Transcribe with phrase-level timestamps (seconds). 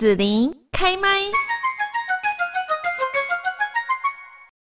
[0.00, 1.06] 子琳开麦。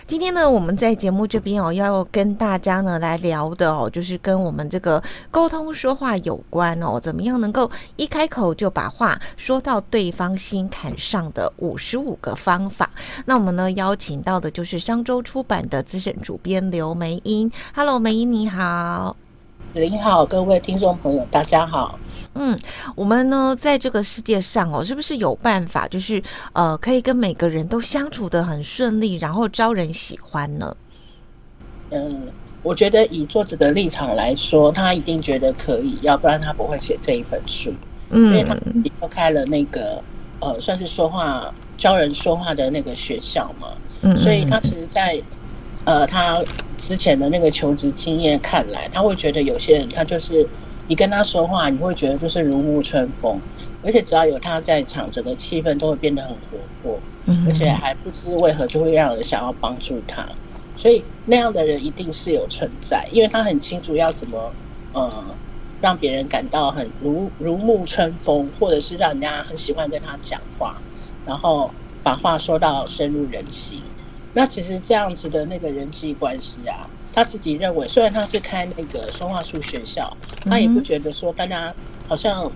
[0.07, 12.89] 今天呢，我们在节目这边哦，要跟大家呢来聊的哦，就是跟我们这个沟通说话有关哦，怎么样能够一开口就把话说到对方心坎上的五十五个方法。
[13.25, 17.51] 那我们呢邀请到的就是商周出版的资深主编刘梅英。
[17.75, 19.17] Hello，梅英你好。
[19.73, 21.99] 您好，各位听众朋友，大家好。
[22.33, 22.57] 嗯，
[22.95, 26.21] 我们呢，在这个世界上哦，是不是有办法，就是
[26.53, 30.75] 呃，可以跟每个人都相处的很顺利，然后招人喜欢呢？
[31.91, 32.29] 嗯，
[32.63, 37.71] 我觉得以作者的立场来说，他一定觉得可以，要不然他不会写这一本书。
[38.09, 40.01] 嗯，因为他离开了那个
[40.39, 43.67] 呃，算是说话教人说话的那个学校嘛。
[44.01, 45.19] 嗯，所以他其实在
[45.85, 46.43] 呃，他
[46.77, 50.47] 之前的那个求职经验看来，他会觉得有些人他就是。
[50.89, 53.41] 你跟他说话，你会觉得就是如沐春风，
[53.83, 56.97] 而且只要有他在场，整个气氛都会变得很活泼，
[57.45, 60.25] 而且还不知为何就会让人想要帮助他。
[60.77, 64.49] 所以那样的人一定是有存在，因为他很清楚要怎么
[64.93, 65.11] 呃
[65.81, 70.81] 让别人感到很如如沐春风，或者是让人家很喜欢跟他讲话，
[71.25, 71.69] 然后
[72.01, 73.83] 把话说到深入人心。
[74.33, 76.89] 那其实这样子的那个人际关系啊。
[77.13, 81.73] 他自己认为，虽然他是开那个说话术学校，他也不觉得说大家
[82.07, 82.51] 好像，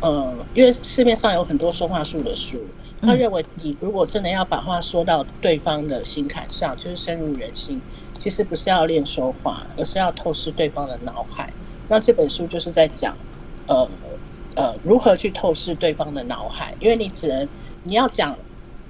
[0.00, 2.64] 呃，因为市面上有很多说话术的书，
[3.00, 7.82] 他认为你如果真的要把话说到对方的心坎上，就是深入人心，
[8.16, 11.52] 其实不是要练说话，而是要透视对方的脑海。
[11.88, 13.16] 那这本书就是在讲，
[13.66, 13.90] 呃
[14.54, 17.48] 呃，如何去透视对方的脑海，因为你只能
[17.82, 18.36] 你要讲。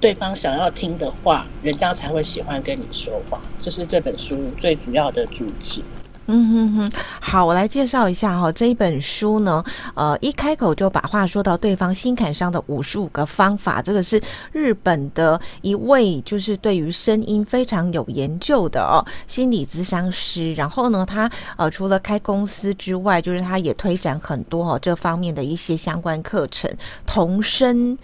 [0.05, 3.41] 对方想要听的话，人家才会喜欢跟你说话。
[3.59, 5.81] 这是这本书最主要的主旨。
[6.27, 9.63] 嗯哼哼，好，我来介绍一下哈，这一本书呢，
[9.95, 20.53] 呃，一开口就把话说到对方心坎上的五十五个方法，这个是日本的一位就是对于声音非常有研究的哦心理咨商师。
[20.53, 21.27] 然后呢，他
[21.57, 26.71] 呃除了开公司之外，就是他也推展很多哈这方面的一些相关课程，
[27.07, 27.97] 同声。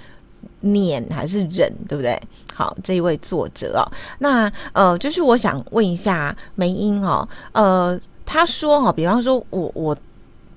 [0.61, 2.19] 念还是忍，对不对？
[2.53, 3.83] 好，这一位作者哦，
[4.19, 9.97] 那呃，就是我想问一下梅英哦，呃，他说哈，比方说我我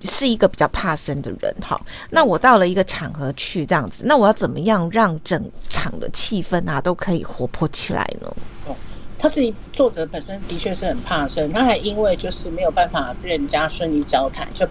[0.03, 1.81] 是一个比较怕生的人，哈，
[2.11, 8.37] 那我到了一个场合去这样子，那我要怎么样让整场的气氛啊都可以活泼起来呢？
[8.67, 8.77] 哦，
[9.19, 14.67] 他自己作者本身的确是很怕生，他还因为就是没有办法跟人家顺利交谈，就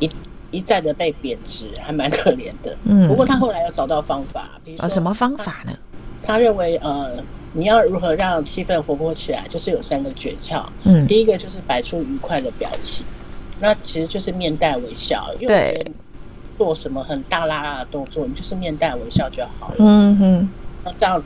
[0.00, 0.10] 一。
[0.56, 2.74] 一再的被贬值，还蛮可怜的。
[2.84, 5.72] 嗯，不过他后来又找到方法，比如说什么方法呢？
[6.22, 7.22] 他认为，呃，
[7.52, 10.64] 你要如何让气氛活泼起来，就是有三个诀窍。
[10.84, 13.04] 嗯，第一个就是摆出愉快的表情，
[13.60, 15.22] 那其实就是面带微笑。
[15.38, 15.90] 因为我觉得
[16.56, 19.76] 做什么很大拉拉的动作，你就是面带微笑就好了。
[19.78, 20.48] 嗯哼，
[20.84, 21.22] 那这样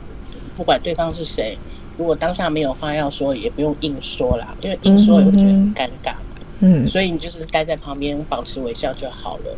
[0.57, 1.57] 不管对方是谁，
[1.97, 6.13] 如果当下没有话要说，也不用硬说啦，因为硬说也会觉得很尴尬。
[6.61, 9.57] 嗯，所以你就是待在旁边，保持微笑就好了。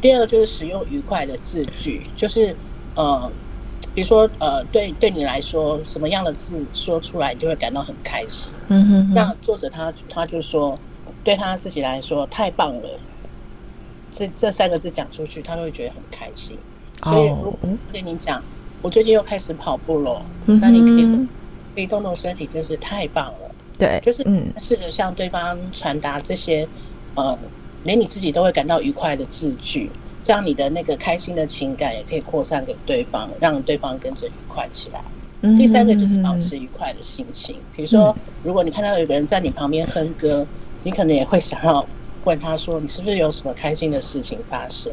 [0.00, 2.54] 第二个就是使用愉快的字句，就是
[2.94, 3.30] 呃，
[3.94, 8.52] 比如说呃，对对你来说，什么样的字说出来，你就会感到很开心。
[8.68, 9.14] 嗯哼哼。
[9.14, 10.78] 那作者他他就说，
[11.24, 13.00] 对他自己来说太棒了，
[14.10, 16.58] 这这三个字讲出去，他会觉得很开心。
[17.04, 17.58] 所以如果
[17.92, 18.42] 跟你讲，
[18.82, 21.26] 我最近又开始跑步了，那你可以
[21.74, 23.41] 可以动动身体，真是太棒了。
[23.82, 24.24] 对，就是
[24.58, 26.68] 试着向对方传达这些，
[27.16, 27.36] 呃，
[27.82, 29.90] 连你自己都会感到愉快的字句，
[30.22, 35.02] 这样你的那个开心的情感也可以扩散给对方，让对方跟着愉快起来。
[35.58, 40.46] 第三个就是保持愉快的心情，比如说，如果你看到有个人在你旁边哼歌，
[40.84, 41.84] 你可能也会想要
[42.22, 44.92] 问他说，你是不是有什么开心的事情发生？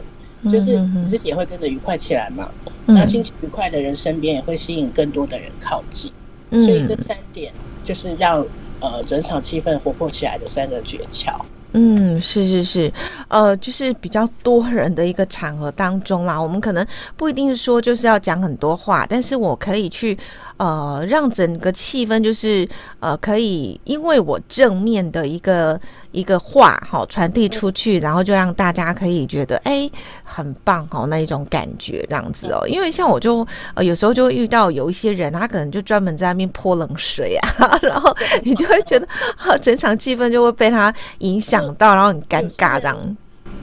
[0.52, 2.50] 就是你自己也会跟着愉快起来嘛。
[2.88, 6.12] 那心情愉快的人身边也会吸引更多的人靠近。
[6.50, 8.44] 所以这三点就是让。
[8.82, 11.34] 呃，整场气氛活泼起来的三个诀窍。
[11.74, 12.92] 嗯，是是是，
[13.28, 16.84] 呃，就是比较多人的一个场合当中啦，我们可能
[17.16, 20.18] 不一定说就是要讲很多话，但是我可以去
[20.58, 22.68] 呃，让整个气氛就是
[23.00, 25.80] 呃，可以因为我正面的一个
[26.12, 29.92] 一个话哈传递出去，然后就让大家可以觉得哎、欸、
[30.24, 38.14] 很棒哦那一种感觉这样子哦，因为像我就呃有时候就会遇到有一些人，他可能就专门在那边泼冷水啊， 然后
[38.44, 39.08] 你就会觉得
[39.38, 41.70] 啊，整场气氛就会被他影响。
[41.76, 43.18] 到，然后很尴尬，这样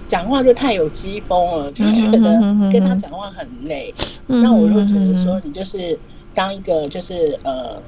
[0.06, 2.18] 讲话就太有机锋了，就觉得
[2.72, 3.92] 跟他讲话很累。
[4.26, 5.98] 那我就觉得说，你就是
[6.32, 7.82] 当一个，就是呃，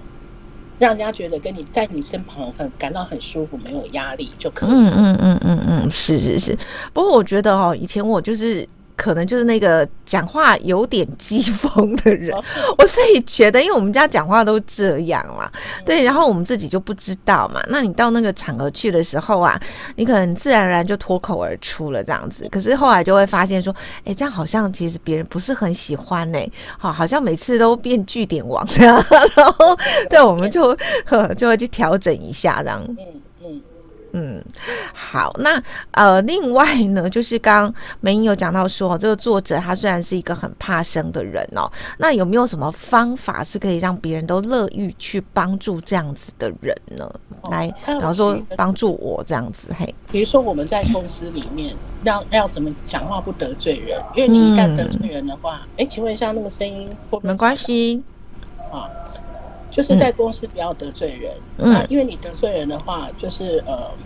[0.79, 4.71] 让人家觉得跟你在你身旁很感到很舒服，没有压力就可以。
[4.71, 6.57] 嗯嗯嗯嗯嗯，是是是。
[6.93, 8.69] 不过我觉得哦，以前我就是。
[8.99, 12.37] 可能就是那个讲话有点机锋的人。
[12.77, 15.49] 我自己觉得，因为我们家讲话都这样嘛，
[15.87, 17.63] 对，然后我们自己就不知道嘛。
[17.69, 19.59] 那你到那个场合去的时候啊，
[19.95, 22.49] 你可能自然而然就脱口而出了这样子。
[22.51, 23.73] 可是后来就会发现说，
[24.05, 26.39] 哎，这样好像其实别人不是很喜欢呢。
[26.77, 29.01] 好，好像每次都变据点王这样，
[29.37, 29.79] 然后
[30.11, 32.83] 对，我们就呵 就会去调整一下这样。
[32.89, 32.97] 嗯
[33.45, 33.61] 嗯，
[34.93, 35.63] 好，那
[35.93, 47.11] 呃，另外呢，就是刚刚玫莹有讲到说，这个作者他虽然是一个很怕生的人哦，那有没有什么方法是可以让别人都乐于去帮助这样子的人呢？
[47.43, 51.75] 哦、来，比方说帮助我这样子，嘿，比如说我们在公司里面
[52.05, 58.03] 要要怎么讲话不得罪人，因为你一旦得罪人的话，哎、嗯，请问一下那个声音会不会，没关系
[58.73, 58.89] 啊。
[59.79, 63.97] 就是在公司不要得罪人，嗯、那因为你得罪人的话，就是呃，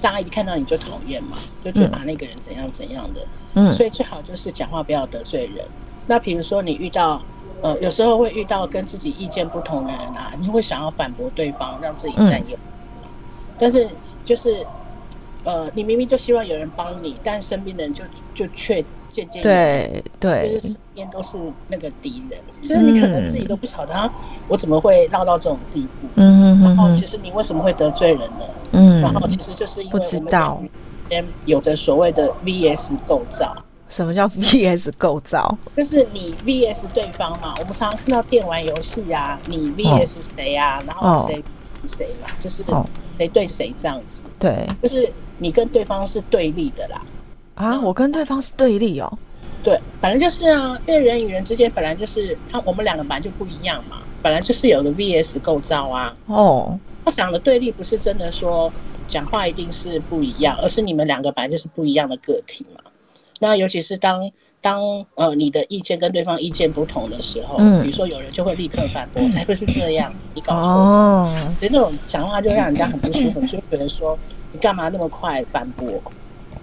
[0.00, 3.20] 大家一看到你就讨厌嘛，就觉得把那个人怎样怎样的，
[3.52, 5.62] 嗯，所以最好就是讲话不要得罪人。
[6.06, 7.22] 那比如说你遇到
[7.60, 12.56] 呃，有时候会遇到跟自己意见不同的人啊，你会想要反驳对方，让自己占优，
[13.04, 13.10] 嗯、
[13.58, 13.86] 但是
[14.24, 14.64] 就是
[15.44, 18.82] 呃，你明明就希望有人帮你，但身边的人就就却。
[19.10, 21.36] 渐渐对对，就是身边都是
[21.68, 24.10] 那个敌人，就是你可能自己都不晓得，啊，
[24.48, 26.08] 我怎么会闹到这种地步？
[26.14, 28.44] 嗯嗯，然后其实你为什么会得罪人呢？
[28.72, 30.70] 嗯，然后其实就是因为我们
[31.08, 33.54] 边有着所谓的 VS 构造。
[33.88, 35.58] 什么叫 VS 构造？
[35.76, 37.52] 就是你 VS 对方嘛。
[37.58, 40.80] 我们常常看到电玩游戏啊，你 VS 谁啊？
[40.86, 41.42] 然后谁
[41.84, 42.62] 谁嘛，就是
[43.18, 44.26] 谁对谁这样子。
[44.38, 47.02] 对，就是你跟对方是对立的啦。
[47.54, 49.18] 啊，我跟对方是对立哦。
[49.62, 56.16] 对，反正就是啊，因为人与人之间本来就是他，我们两个本来就不一样嘛，本来就是有个 VS 构造啊。
[56.26, 58.72] 哦，他讲的对立不是真的说
[59.06, 62.80] 讲话一定是不一样，而是你们两个本来就是不一样的个体嘛。
[63.38, 64.30] 那尤其是当
[64.62, 64.82] 当
[65.14, 70.70] 呃你的意见跟对方意见不同的时候，嗯，比如说有人就会立刻反驳，才不是这样，你搞错。
[70.70, 74.18] 哦，所以那种讲话就让人家很不舒服，就觉得说
[74.52, 76.02] 你干嘛那么快反驳？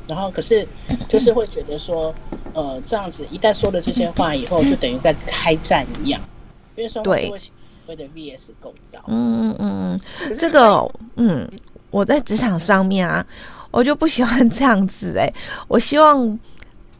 [0.07, 0.67] 然后，可是
[1.07, 2.13] 就是会觉得说，
[2.53, 6.21] 呃，这样子一旦说了这些话以后，就等于在开战一样，
[6.75, 7.39] 因为说会所
[7.87, 8.99] 谓的 VS 构造。
[9.07, 11.49] 嗯嗯嗯，这个嗯，
[11.91, 13.25] 我在职场上面啊，
[13.71, 15.33] 我就不喜欢这样子哎、欸，
[15.67, 16.39] 我希望。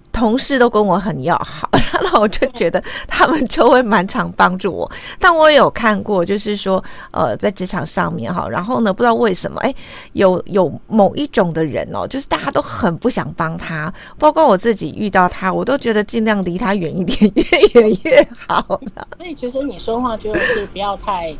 [0.10, 1.67] 同事都跟我很要好，然
[2.12, 4.92] 后我就觉得他们就会蛮常帮助我。
[5.20, 9.74] 但我也有看过，就是说，呃，在职场上面哈，然后呢，不知道为什么，哎，
[10.14, 18.64] 有有某一种的人哦，就是大家都很不想帮他，包括我自己遇到他，我都觉得尽量离他远一点，越远越好。
[19.18, 21.36] 所以其实你说话就是不要太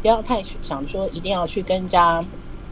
[0.00, 2.24] 不要太想说一定要去跟人家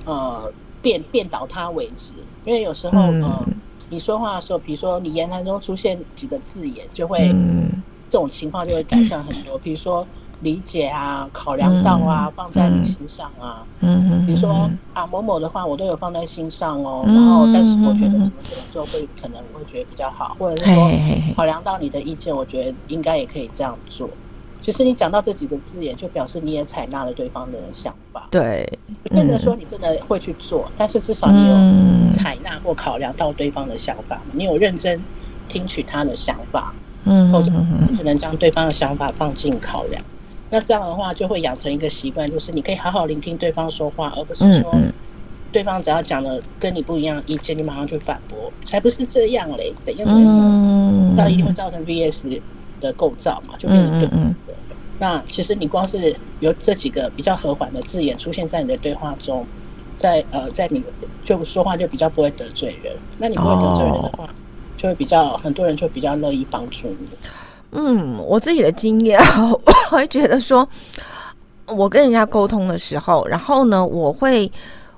[0.05, 0.53] 呃
[0.83, 2.13] 变变倒他为止，
[2.45, 3.23] 因为有时候嗯。
[3.23, 3.47] 呃
[3.91, 9.59] 你说话的时候，比如说你言谈中出现几个字眼，就会、嗯、这种情况就会改善很多。
[9.61, 10.07] 比如说
[10.43, 13.67] 理解啊，考量到啊，嗯、放在你心上啊。
[13.81, 17.03] 嗯，比如说啊某某的话，我都有放在心上哦。
[17.07, 20.91] 嗯、然后，但是我觉得怎么怎么做会可能会觉得比较好，或者是说
[21.37, 24.09] 考量到你的意见，我觉得应该也可以这样做。
[24.61, 28.29] 其实你讲到这几个字眼，就表示你也采纳了对方的想法。
[28.31, 35.03] 对，不见得说你真的会去做，嗯、但是至少你有采纳或考量到对方的想法，嗯、你有认真
[35.49, 36.75] 听取他的想法，
[37.05, 37.51] 嗯，或者
[37.97, 40.03] 可能将对方的想法放进考量。
[40.03, 40.15] 嗯、
[40.51, 44.75] 那这样的话，就会养成一个习惯，就是你可以好好聆听对方说话，而不是说
[45.51, 52.41] 对方只要讲了跟你不一样意见，你马上去反驳，才不是这样嘞，怎样怎样，那一定会造成 VS
[52.81, 54.17] 的构造嘛，就变成对的。
[54.17, 54.55] 嗯嗯嗯
[54.99, 59.47] 那其实你光是有这几个比较和缓的字眼出现在你的对话中，
[59.97, 60.85] 在呃，在你
[61.25, 62.95] 就说话就比较不会得罪人。
[63.17, 64.29] 那你不会得罪人的话，
[64.77, 67.09] 就会比较很多人就比较乐意帮助你。
[67.73, 69.19] 嗯，我自己的经验，
[69.65, 70.69] 我会觉得说，
[71.67, 74.53] 我跟人家沟通的时候，然后呢，我会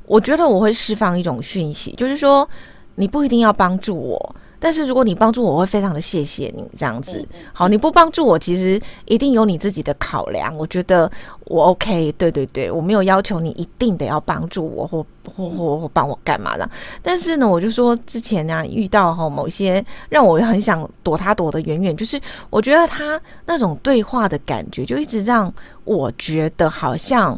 [0.06, 2.48] 我觉得我会释放一种讯息，就是说
[2.96, 4.34] 你不一定要帮助我。
[4.64, 7.26] 但是如果你帮助我，我会非常的谢谢你这样子。
[7.52, 10.56] 好，你不帮助我，其实一定有你自己的考量。
[10.56, 11.10] 我觉得
[11.46, 15.04] 我 OK，对对对，我没有要求你一定得要帮助我或
[15.34, 16.70] 或或或帮我干嘛的。
[17.02, 25.52] 但是呢，我就说之前呢、啊、遇到哈某些让我很想躲他躲得远远，就是我觉得他那种对话的感觉，就一直让
[25.82, 27.36] 我觉得好像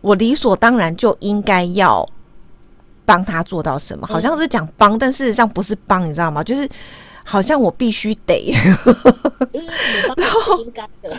[0.00, 2.08] 我理所当然就应该要。
[3.04, 4.06] 帮他做到什么？
[4.06, 6.42] 好像是讲帮，但事实上不是帮，你知道吗？
[6.42, 6.68] 就是
[7.24, 8.54] 好像我必须得，
[10.16, 11.10] 然后应该的。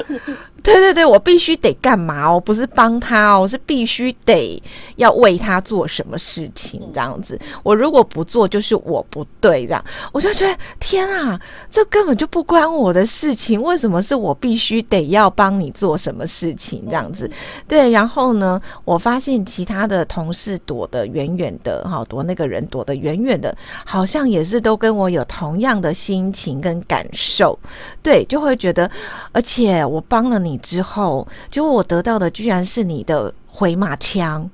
[0.64, 2.40] 对对对，我必须得干嘛哦？
[2.40, 4.62] 不是帮他哦，是必须得
[4.96, 7.40] 要为他做什么事情这样子。
[7.62, 9.86] 我如果不做，就是我不对这样。
[10.12, 17.30] 我就觉得天啊，这根本就不关我的事情，为什么是我必须得要帮你做什么事情这样子？
[17.68, 27.58] 对，然后呢，我发现其他的同事躲得远远的，哈，躲那个人躲得远远的，好像也是都跟我有同样的心情跟感受。
[28.04, 28.92] 对，就会觉得，
[29.32, 30.60] 而且我帮了你。
[30.66, 34.50] 之后，结果我得到的居然是你的回马枪，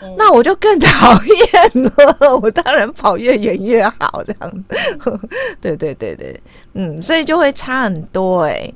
[0.00, 2.38] 嗯、那我就更讨厌了。
[2.40, 5.20] 我当然跑越远越好，这样子。
[5.60, 6.40] 对对对对，
[6.72, 8.74] 嗯，所以就会差很多哎、欸。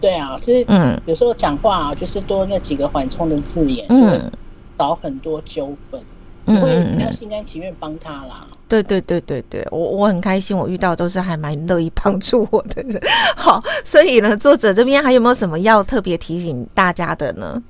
[0.00, 4.32] 对啊，其实嗯，有时候讲话啊，就是多那几个缓冲的字眼，嗯，
[4.78, 6.02] 少很多纠纷。
[6.46, 8.46] 嗯，会比较心甘情愿帮他啦。
[8.68, 13.00] 对对对对对，我我很开心，我遇到都是还蛮乐意帮助我的人。
[13.36, 17.62] 好，所以呢，作者这边还有没有什么要特别提醒大家的呢？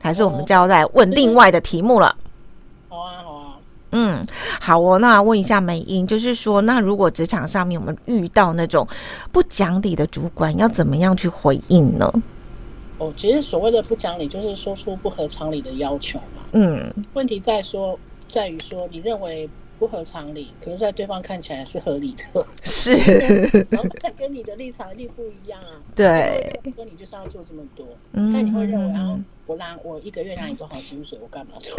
[0.00, 2.14] 还是我们就要再问另外的题目了？
[2.88, 3.42] 好啊，好啊。
[3.92, 4.26] 嗯，
[4.60, 4.98] 好哦。
[4.98, 8.86] 那问一下美英，就是说，那如果职场上面我们遇到那种
[9.32, 12.12] 不讲理的主管，要怎么样去回应呢？
[12.98, 16.42] 哦，其实所谓的不讲理，就是说出不合常理的要求嘛。
[16.52, 19.48] 嗯，问题在说，在于说，你认为。
[19.78, 22.92] 不合常理，可是在对方看起来是合理的， 是，
[23.68, 25.76] 然后他跟你的立场一定不一样啊。
[25.94, 31.76] 对，说你就是要做这么多，嗯、但你会认为啊，我拿我一个月拿你多少薪水，我干嘛做？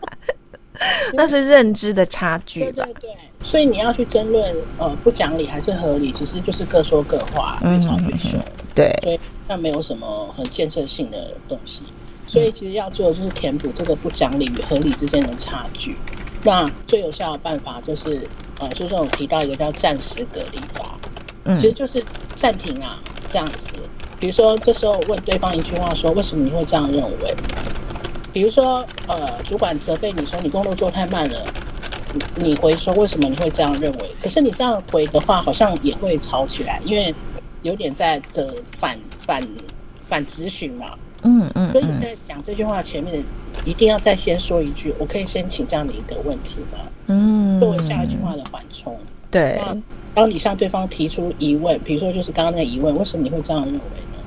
[1.14, 2.60] 那是认知的差距。
[2.64, 8.38] 对对对，所以你要去争论，呃，不讲理还是合理，其实就是各说各话，越吵越凶。
[8.74, 9.18] 对，所以
[9.50, 11.82] 那没有什么很建设性的东西。
[12.24, 15.96] 所以其实要做的就是填补这个不讲理与合理之间的差距。
[16.44, 18.22] 那最有效的办法就是，
[18.60, 20.96] 呃，书中有提到一个叫暂时隔离法，
[21.44, 22.02] 嗯，其实就是
[22.36, 23.00] 暂停啊，
[23.32, 23.70] 这样子。
[24.20, 27.34] 比如说，这时候问对方一句话，说：“为什么你会这样认为？”
[28.32, 31.46] 比如说，呃，主管责备你说你工作做太慢了，
[32.36, 37.12] 你回说：“为什么你会这样认为？”可是你这样回的话，好像也会吵起来，因为
[37.62, 38.96] 有点在责反
[39.30, 39.48] 反
[40.08, 40.98] 反质询嘛。
[41.22, 43.22] 嗯嗯，所以你在讲这句话前面的，
[43.64, 46.78] 一定要再先说一句，我可以先请这样的一个问题吗？
[47.06, 48.98] 嗯，作为下一句话的缓冲。
[49.30, 49.76] 对，那
[50.14, 54.18] 当你向对方提出疑问，比如说就是刚刚那个疑问，为什么你会这样认为呢？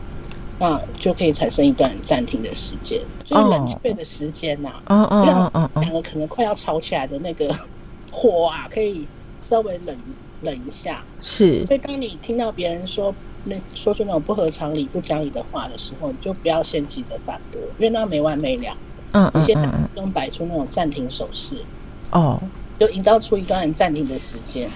[0.59, 4.71] 那就可以产生一段暂停的时间，就是冷却的时间呐。
[4.85, 7.53] 嗯嗯嗯嗯，两个可能快要吵起来的那个
[8.11, 9.05] 火啊，可以
[9.41, 9.97] 稍微冷
[10.43, 11.03] 冷一下。
[11.21, 11.65] 是。
[11.65, 13.13] 所以当你听到别人说。
[13.45, 18.77] 那说出那种不合常理、不讲理的话的时候，你就不要先急着反驳，因为那没完没了。
[19.11, 21.55] 嗯，嗯，嗯，你先用摆出那种暂停手势。
[22.11, 22.39] 哦，
[22.79, 24.69] 就营造出一段暂停的时间，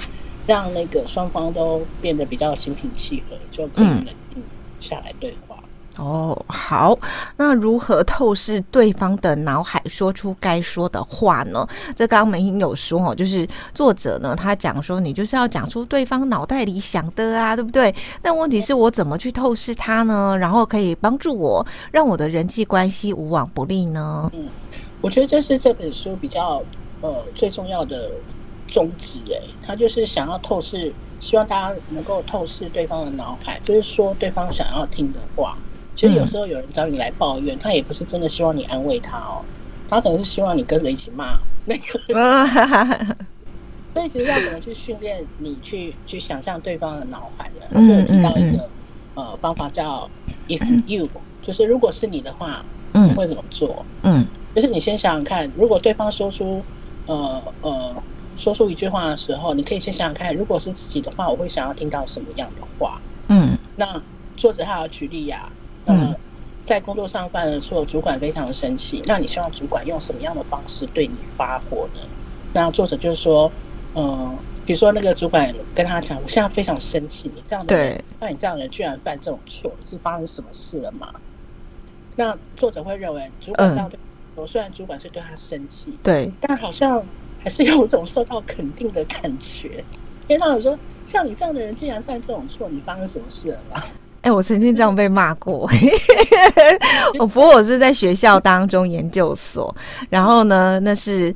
[0.46, 4.44] 让那个双方都变得比较心平气和，就可以冷静
[4.80, 5.47] 下来对话。
[5.98, 6.98] 哦，好，
[7.38, 11.68] 那如何透视对方的脑海，说出该说的话呢？
[11.96, 17.94] 这刚刚美英有说哦，就是作者呢，他讲说，你就是要讲出对方脑袋里想的啊，对不对？
[18.22, 20.38] 但问题是我怎么去透视他呢？
[20.38, 24.30] 然后可以帮助我，让我的人际关系无往不利呢？
[24.34, 24.48] 嗯，
[25.02, 26.62] 我觉得这是这本书比较
[27.02, 28.12] 呃最重要的
[28.68, 35.58] 宗旨，哎，他就是想要透视，希望大家能够透视对方的脑海，就是说对方想要听的话。
[35.98, 39.44] 其实有时候有人找你来抱怨，他也不是真的希望你安慰他哦，
[39.88, 41.36] 他可能是希望你跟着一起骂
[41.66, 41.84] 那个。
[43.96, 47.66] 所以其实要怎么去训练你去去想象对方的脑海呢？
[47.72, 48.70] 他就有提到一个
[49.16, 50.08] 呃方法叫
[50.48, 51.10] “if you”，
[51.42, 52.64] 就是如果是你的话，
[52.94, 53.84] 你会怎么做？
[54.04, 54.24] 嗯，
[54.54, 56.64] 就是你先想想看，如果对方说出
[57.08, 58.04] 呃呃
[58.36, 63.02] 说出一句话的时候，你可以先想想看，如果是自己的话，我会想要听到什么样的话？
[63.30, 64.04] 嗯，那
[64.36, 65.52] 作者他要举例呀。
[65.88, 66.16] 呃，
[66.64, 69.02] 在工作上犯了错，主管非常生气。
[69.06, 72.02] 那你希望主管用什么样的方式对你发火呢？
[72.54, 73.52] 那作者就是说，
[73.94, 81.14] 嗯、呃，比如说那个主管跟他讲，我现在非常生气，你这样的人，那你这样的人居然犯这种错，是发生什么事了吗？
[82.16, 83.98] 那作者会认为，主管这样对
[84.36, 87.06] 我，虽然主管是对他生气，对，但好像
[87.40, 89.84] 还是有一种受到肯定的感觉，
[90.28, 93.84] 因为他有说，像你这样的人，竟然犯这种错，你发生什么事了吗？
[94.28, 95.70] 哎、欸，我曾经这样被骂过。
[97.18, 99.74] 我不过我是在学校当中研究所，
[100.10, 101.34] 然后呢，那是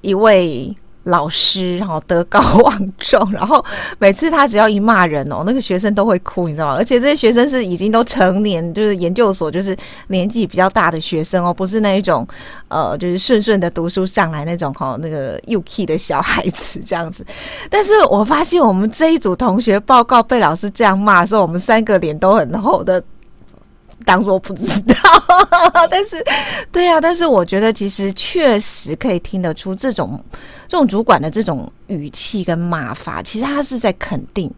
[0.00, 3.64] 一位老师哈德高望重，然后
[3.98, 6.74] 每次他只要一骂人哦，那个学生都会哭，你知道吗？
[6.76, 9.76] 而且这些学生是已经都成年，就是研究所，就是
[10.08, 12.26] 年纪比较大的学生哦，不是那一种
[12.68, 17.24] 呃，就是顺顺的读书上来那种哈那个幼齿的小孩子这样子。
[17.70, 23.02] 但是我发现我们这一组同学报告被老师这样骂的时候，我们三个脸都很厚的。
[24.04, 24.94] 当做不知道，
[25.90, 26.16] 但是，
[26.72, 30.22] 对呀、啊，但是我觉得其实确实可以听得出这种
[30.66, 34.52] 这种主管的这种语气跟骂法，其实他是在肯定，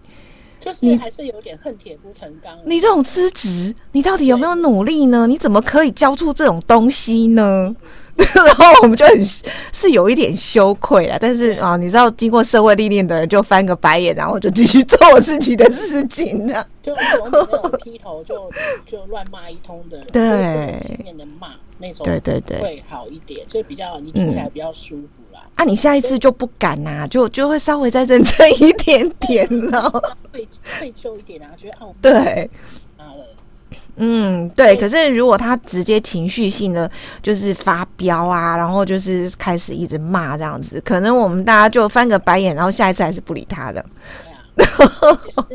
[0.60, 2.52] 就是你还是有点恨铁不成钢。
[2.64, 5.26] 你这种资质，你到底有没有努力呢？
[5.26, 7.74] 你怎么可以教出这种东西呢？
[8.46, 9.24] 然后我们就很
[9.72, 16.66] 是有一点羞愧了，但是啊，你知道，经过社会历练的人就翻个白眼，然后就继续做我自己的事情的。
[16.82, 18.50] 就从那种劈头就
[18.84, 20.20] 就乱骂一通的，对，
[20.84, 25.40] 前面的骂那种，对对对，会好一点，就比较你听起来比较舒服啦。
[25.54, 29.88] 啊，你下一次就不敢呐，就就会稍微再认真一点点了，
[30.32, 32.50] 愧愧疚一点啊，觉得哦，对，
[33.96, 34.76] 嗯，对。
[34.76, 36.90] 可是如果他直接情绪性的
[37.22, 43.84] 就是发飙啊，然后就是开始一直骂这样子，可能我们大家就翻个白眼，然后下一次还是不理他的。
[44.56, 45.46] 对啊，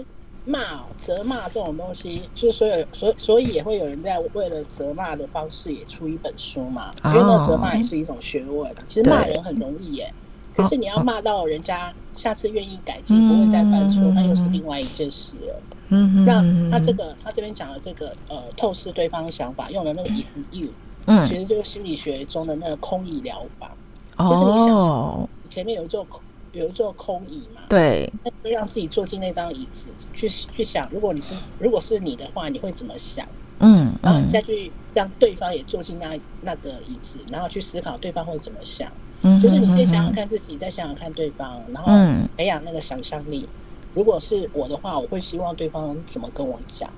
[0.46, 0.60] 骂、
[0.98, 6.92] 责骂这种东西，就所有所所以也会有人在为了责骂的方式也出一本书嘛。
[7.06, 8.72] 因为那，责骂也是一种学问。
[8.86, 10.14] 其实骂人很容易耶，
[10.56, 15.64] 可是你要骂到人家下次愿意改进，不会再犯错，那又是另外一件事了。
[15.90, 20.70] 嗯，那他这个，他这边讲的这个，呃，透视对方想法，用的那个 if you，
[21.06, 23.78] 嗯，其实就是心理学中的那个空椅疗法，
[24.18, 26.22] 就是你想，前面有一座空，
[26.52, 33.26] 有一座空椅嘛，对，那就让自己坐进那张椅子，去去想，如果你是，如果是你的话，你会怎么想？
[33.60, 41.92] 嗯，然后你再去让对方也坐进那那个椅子，然后去思考对方会怎么想，嗯，就是你先想想看自己，再想想看对方，然后
[42.38, 43.48] 培养那个想象力。
[43.94, 46.90] 如果是我的话，我会希望对方怎么跟我讲，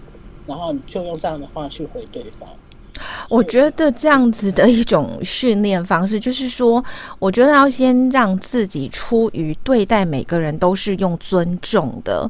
[0.45, 2.49] 然后你就用这样的话去回对方。
[3.29, 6.83] 我觉得这样子的一种训练方式，就是说，
[7.19, 12.29] 我觉得要先让自己出于对待每个人都是用尊重的。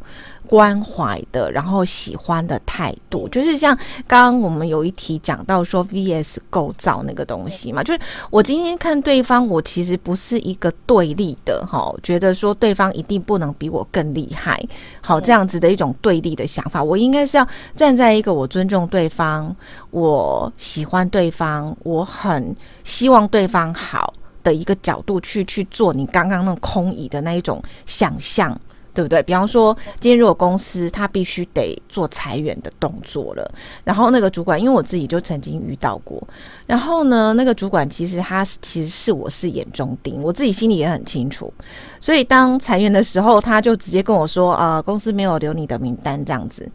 [0.49, 3.77] 关怀的，然后喜欢的态度，就是像
[4.07, 7.99] 刚刚我们有一题讲到说 VS 构造那个东西嘛，就是
[8.31, 14.59] 我今天看对方，我其实不是一个对立的哈，觉得说对方一定不能比我更厉害，
[15.01, 19.55] 好，这样子的一种对立的想法，我应该是要站在一个我尊重对方，
[19.91, 28.59] 我喜欢对方，我很希望对方好的一个角度去去做你刚刚那种空椅的那一种想象。
[28.99, 29.23] 对不对？
[29.23, 33.51] 比方说，今天如果公司他必须得做裁员的动作了，
[33.85, 36.21] 然后那个主管，因为我自己就曾经遇到过，
[36.65, 41.53] 然后呢，那个主管其实他其实是我是眼中钉，我自己心里也很清楚，
[41.97, 46.69] 所以当裁员的时候，他就直接跟我说：“啊、公司没有留你的名单，这样子。”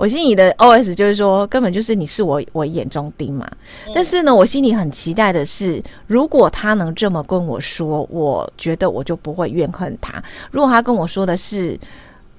[0.00, 3.46] 我心里的 OS 就是说，根本就是你是我我眼中钉嘛。
[3.94, 10.22] 但是呢，我心里很期待的是，如果他能这么跟我说，我觉得我就不会怨恨他。
[10.50, 11.78] 如果他跟我说的是，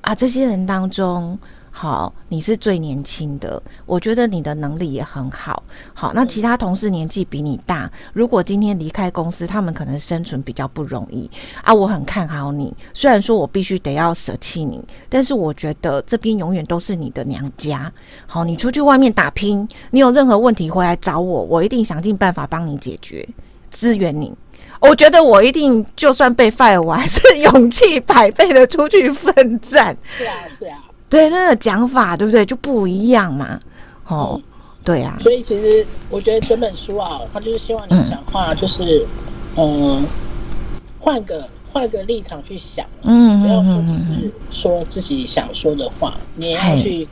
[0.02, 1.38] 啊，这些人当中。
[1.74, 5.64] 好，你是最年轻的，我觉得你的能力也很好。
[5.94, 11.32] 好，那其他同事年纪比你大，如果今天离开公司，他们可能生存比较不容易
[11.64, 11.74] 啊。
[11.74, 17.92] 我很看好你，虽然说我必须得要舍弃你，但是我觉得这边永远都是你的娘家。
[18.28, 23.28] 好，你出去外面打拼，你有任何问题回来找我，我一定想尽办法帮你解决，
[23.72, 24.36] 支援你。
[24.82, 29.96] 我觉得我一定就算被 fire，我还是 勇气百倍的出去奋战。
[30.04, 30.78] 是啊，是啊。
[31.12, 32.46] 对，那个讲法对不对？
[32.46, 33.60] 就不一样嘛。
[34.08, 34.44] 哦，嗯、
[34.84, 35.18] 对啊。
[35.20, 39.06] 所以其实我觉得整本书啊，他就是希望你讲话，就是
[39.58, 40.04] 嗯、呃，
[40.98, 47.06] 换个换个立场去想，嗯，不要说只是说自己想说的话，嗯、你也要去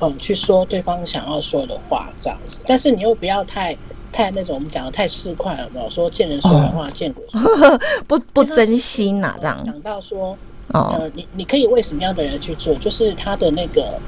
[0.00, 2.60] 嗯去说对方想要说的话这样子。
[2.66, 3.74] 但是你又不要太
[4.12, 7.24] 太那种我们讲的太市侩了，没有说见人说人话，哦、见鬼
[8.06, 10.36] 不不真心呐、啊，这样讲到说。
[10.72, 12.74] 呃，你你可以为什么样的人去做？
[12.76, 13.98] 就是他的那个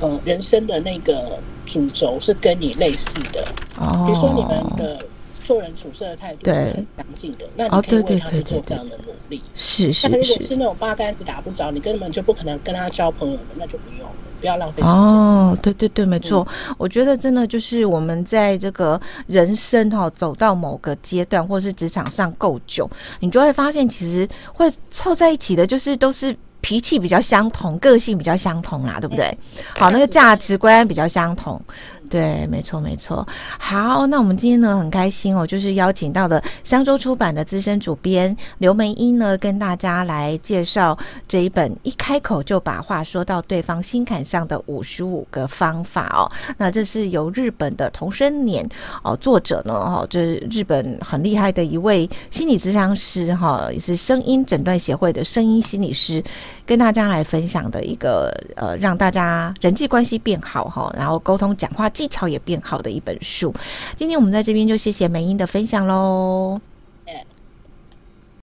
[0.00, 3.46] 呃人生的那个主轴是跟你类似的。
[3.78, 5.04] 哦，比如说你们的
[5.44, 9.40] 做人处事的态度是很相近的，那你可以为他去做这样的努力。
[9.54, 10.08] 是是是。
[10.08, 14.14] 那如果是那种八竿子打不着，你根本就不可能跟他交朋友的，那就不用了。
[14.36, 14.92] 不要浪费时间。
[14.94, 16.46] 哦，对对对，没错。
[16.48, 22.88] 嗯、我觉得真的就是我们在这个人生哈、哦、走到某个阶段，或是职场上够久，
[23.20, 29.26] 你就会发现其实会凑在一起的，就是都是脾气比较相同，个性比较相同啦，对不对？
[29.26, 31.60] 嗯、好，那个价值观比较相同。
[32.08, 33.26] 对，没错，没错。
[33.58, 46.30] 好，那我们今天呢很开心哦，就是邀请到的香洲出版的资深主编刘梅英呢，跟大家来介绍这一本一开口就把话说到对方心坎上的五十五个方法哦。
[46.56, 48.64] 那这是由日本的童声年
[49.02, 56.22] 哦，作者呢哈，这是日本很厉害的一位心理咨商师哈，也是声音诊断协会的声音心理师，
[56.64, 61.90] 跟大家来分享的一个呃，让大家人际关系变好哈，然后沟通讲话。
[61.96, 63.54] 技巧也变好的一本书。
[63.96, 66.60] 今天我们在这边就谢谢梅英的分享喽。